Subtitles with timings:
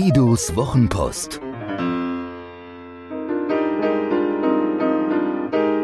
[0.00, 1.40] Guidos Wochenpost.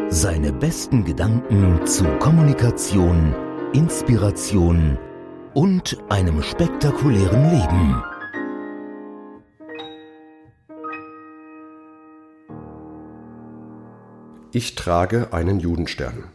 [0.09, 3.35] Seine besten Gedanken zu Kommunikation,
[3.73, 4.97] Inspiration
[5.53, 8.03] und einem spektakulären Leben.
[14.53, 16.29] Ich trage einen Judenstern.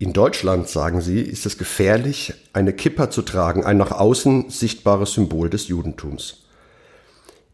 [0.00, 5.12] In Deutschland, sagen sie, ist es gefährlich, eine Kippa zu tragen, ein nach außen sichtbares
[5.12, 6.47] Symbol des Judentums.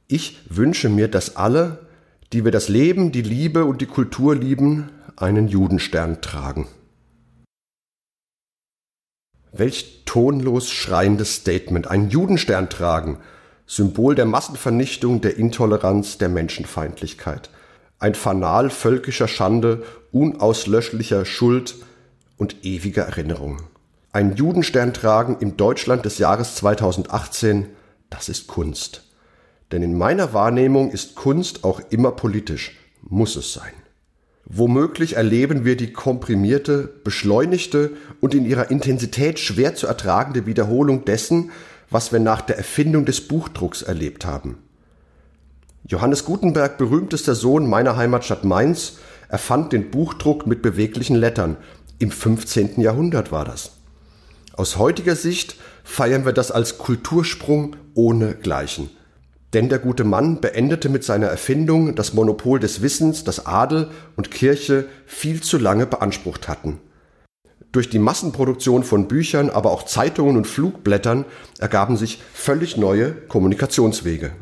[0.07, 1.87] Ich wünsche mir, dass alle,
[2.33, 6.69] die wir das Leben, die Liebe und die Kultur lieben, einen Judenstern tragen.
[9.53, 11.87] Welch tonlos schreiendes Statement.
[11.87, 13.19] Einen Judenstern tragen.
[13.67, 17.51] Symbol der Massenvernichtung, der Intoleranz, der Menschenfeindlichkeit.
[17.99, 21.77] Ein Fanal völkischer Schande, unauslöschlicher Schuld,
[22.37, 23.63] und ewiger Erinnerung.
[24.13, 27.69] Ein Judenstern tragen im Deutschland des Jahres 2018,
[28.11, 29.04] das ist Kunst.
[29.75, 33.73] Denn in meiner Wahrnehmung ist Kunst auch immer politisch, muss es sein.
[34.45, 41.51] Womöglich erleben wir die komprimierte, beschleunigte und in ihrer Intensität schwer zu ertragende Wiederholung dessen,
[41.91, 44.59] was wir nach der Erfindung des Buchdrucks erlebt haben.
[45.89, 51.57] Johannes Gutenberg, berühmtester Sohn meiner Heimatstadt Mainz, erfand den Buchdruck mit beweglichen Lettern,
[51.99, 52.81] im 15.
[52.81, 53.73] Jahrhundert war das.
[54.53, 58.89] Aus heutiger Sicht feiern wir das als Kultursprung ohne Gleichen.
[59.55, 64.33] Denn der gute Mann beendete mit seiner Erfindung das Monopol des Wissens, das Adel und
[64.33, 66.81] Kirche viel zu lange beansprucht hatten.
[67.71, 71.25] Durch die Massenproduktion von Büchern, aber auch Zeitungen und Flugblättern
[71.61, 74.33] ergaben sich völlig neue Kommunikationswege.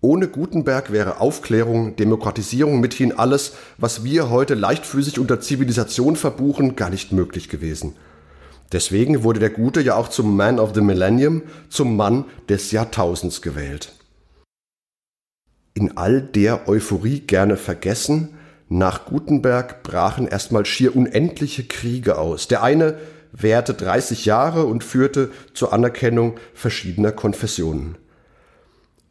[0.00, 6.90] Ohne Gutenberg wäre Aufklärung, Demokratisierung mithin alles, was wir heute leichtfüßig unter Zivilisation verbuchen, gar
[6.90, 7.94] nicht möglich gewesen.
[8.72, 13.42] Deswegen wurde der Gute ja auch zum Man of the Millennium, zum Mann des Jahrtausends
[13.42, 13.92] gewählt.
[15.74, 18.34] In all der Euphorie gerne vergessen,
[18.68, 22.48] nach Gutenberg brachen erstmal schier unendliche Kriege aus.
[22.48, 22.98] Der eine
[23.32, 27.96] währte 30 Jahre und führte zur Anerkennung verschiedener Konfessionen.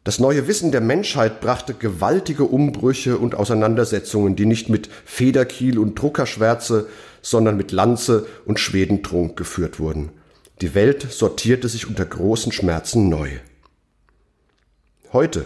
[0.04, 5.94] Das neue Wissen der Menschheit brachte gewaltige Umbrüche und Auseinandersetzungen, die nicht mit Federkiel und
[5.94, 6.88] Druckerschwärze,
[7.20, 10.10] sondern mit Lanze und Schwedentrunk geführt wurden.
[10.60, 13.30] Die Welt sortierte sich unter großen Schmerzen neu.
[15.12, 15.44] Heute,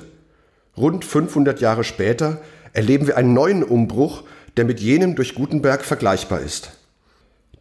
[0.75, 2.41] rund 500 Jahre später,
[2.73, 4.23] erleben wir einen neuen Umbruch,
[4.57, 6.71] der mit jenem durch Gutenberg vergleichbar ist.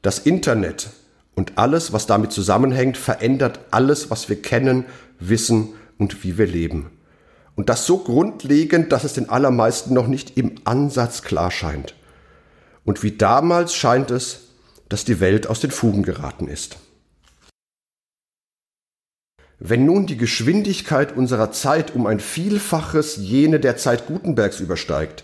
[0.02, 0.92] Das Internet
[1.34, 4.86] und alles, was damit zusammenhängt, verändert alles, was wir kennen,
[5.20, 6.92] wissen und wie wir leben.
[7.56, 11.96] Und das so grundlegend, dass es den allermeisten noch nicht im Ansatz klar scheint.
[12.84, 14.50] Und wie damals scheint es,
[14.90, 16.78] dass die Welt aus den Fugen geraten ist.
[19.58, 25.24] Wenn nun die Geschwindigkeit unserer Zeit um ein Vielfaches jene der Zeit Gutenbergs übersteigt,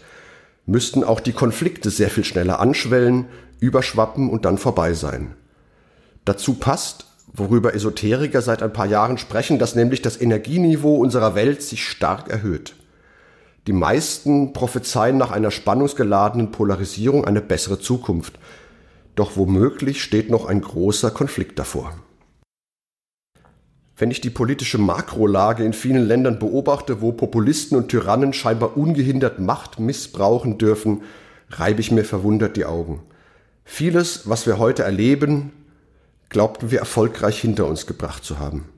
[0.65, 3.27] müssten auch die Konflikte sehr viel schneller anschwellen,
[3.59, 5.35] überschwappen und dann vorbei sein.
[6.23, 11.61] Dazu passt, worüber Esoteriker seit ein paar Jahren sprechen, dass nämlich das Energieniveau unserer Welt
[11.61, 12.75] sich stark erhöht.
[13.67, 18.39] Die meisten prophezeien nach einer spannungsgeladenen Polarisierung eine bessere Zukunft.
[19.15, 21.93] Doch womöglich steht noch ein großer Konflikt davor.
[23.95, 29.37] Wenn ich die politische Makrolage in vielen Ländern beobachte, wo Populisten und Tyrannen scheinbar ungehindert
[29.37, 31.03] Macht missbrauchen dürfen,
[31.51, 33.03] reibe ich mir verwundert die Augen.
[33.63, 35.51] Vieles, was wir heute erleben,
[36.31, 38.69] glaubten wir erfolgreich hinter uns gebracht zu haben.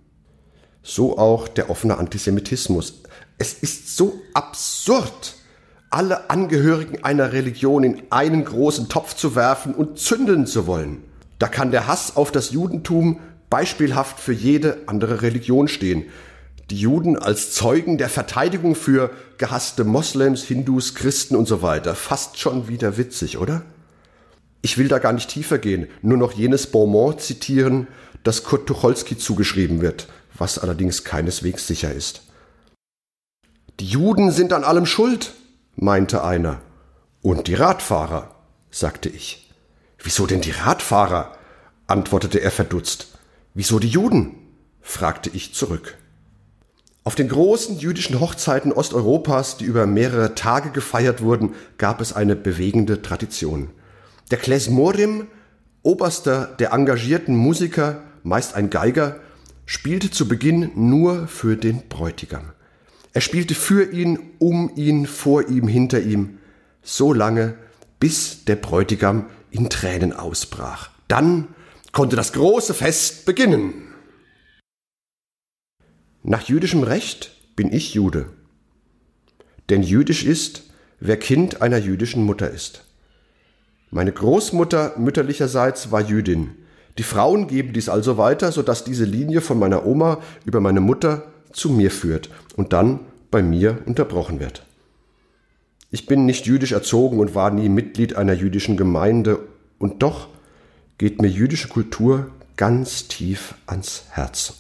[0.82, 3.04] So auch der offene Antisemitismus.
[3.38, 5.36] Es ist so absurd,
[5.90, 11.04] alle Angehörigen einer Religion in einen großen Topf zu werfen und zünden zu wollen.
[11.38, 13.20] Da kann der Hass auf das Judentum
[13.50, 16.06] beispielhaft für jede andere Religion stehen.
[16.72, 21.94] Die Juden als Zeugen der Verteidigung für gehasste Moslems, Hindus, Christen und so weiter.
[21.94, 23.62] Fast schon wieder witzig, oder?
[24.66, 27.88] Ich will da gar nicht tiefer gehen, nur noch jenes Bonmot zitieren,
[28.24, 32.22] das Kurt Tucholsky zugeschrieben wird, was allerdings keineswegs sicher ist.
[33.82, 35.34] Die Juden sind an allem schuld,
[35.76, 36.62] meinte einer.
[37.22, 38.34] Und die Radfahrer,
[38.72, 39.52] sagte ich.
[40.02, 41.36] Wieso denn die Radfahrer?
[41.86, 43.18] antwortete er verdutzt.
[43.54, 44.36] Wieso die Juden?
[44.80, 45.98] fragte ich zurück.
[47.04, 52.38] Auf den großen jüdischen Hochzeiten Osteuropas, die über mehrere Tage gefeiert wurden, gab es eine
[52.38, 53.70] bewegende Tradition.
[54.32, 55.28] Der Klesmorim,
[55.82, 59.20] Oberster der engagierten Musiker, meist ein Geiger,
[59.66, 62.54] spielte zu Beginn nur für den Bräutigam.
[63.14, 66.40] Er spielte für ihn, um ihn, vor ihm, hinter ihm,
[66.82, 67.56] so lange,
[68.00, 70.90] bis der Bräutigam in Tränen ausbrach.
[71.08, 71.50] Dann
[71.92, 73.94] konnte das große Fest beginnen.
[76.24, 78.30] Nach jüdischem Recht bin ich Jude.
[79.70, 80.64] Denn jüdisch ist,
[81.00, 82.84] wer Kind einer jüdischen Mutter ist.
[83.94, 86.56] Meine Großmutter mütterlicherseits war Jüdin.
[86.98, 91.28] Die Frauen geben dies also weiter, sodass diese Linie von meiner Oma über meine Mutter
[91.52, 94.66] zu mir führt und dann bei mir unterbrochen wird.
[95.92, 99.42] Ich bin nicht jüdisch erzogen und war nie Mitglied einer jüdischen Gemeinde,
[99.78, 100.28] und doch
[100.98, 104.56] geht mir jüdische Kultur ganz tief ans Herz.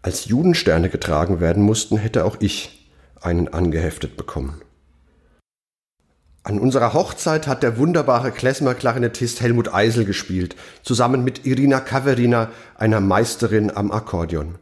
[0.00, 2.88] Als Judensterne getragen werden mussten, hätte auch ich
[3.20, 4.60] einen angeheftet bekommen.
[6.46, 13.00] An unserer Hochzeit hat der wunderbare Klezmer-Klarinettist Helmut Eisel gespielt, zusammen mit Irina Kaverina, einer
[13.00, 14.56] Meisterin am Akkordeon.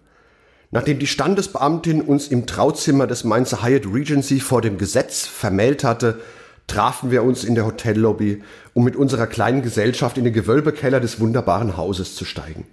[0.71, 6.21] Nachdem die Standesbeamtin uns im Trauzimmer des Mainzer Hyatt Regency vor dem Gesetz vermählt hatte,
[6.69, 8.45] trafen wir uns in der Hotellobby,
[8.75, 12.65] um mit unserer kleinen Gesellschaft in den Gewölbekeller des wunderbaren Hauses zu steigen.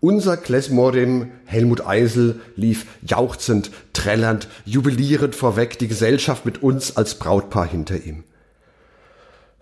[0.00, 7.66] Unser Klesmorim Helmut Eisel lief jauchzend, trällernd, jubilierend vorweg, die Gesellschaft mit uns als Brautpaar
[7.66, 8.24] hinter ihm.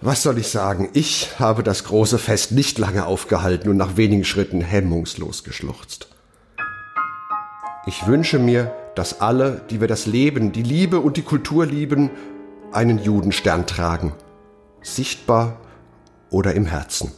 [0.01, 0.91] Was soll ich sagen?
[0.93, 6.09] Ich habe das große Fest nicht lange aufgehalten und nach wenigen Schritten hemmungslos geschluchzt.
[7.87, 12.11] Ich wünsche mir, dass alle, die wir das Leben, die Liebe und die Kultur lieben,
[12.73, 14.15] einen Judenstern tragen.
[14.83, 15.61] Sichtbar
[16.29, 17.13] oder im Herzen.